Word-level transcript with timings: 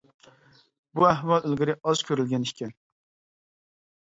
بۇ 0.99 1.05
ئەھۋال 1.09 1.45
ئىلگىرى 1.49 1.75
ئاز 1.91 2.01
كۆرۈلگەن 2.09 2.49
ئىكەن. 2.49 2.73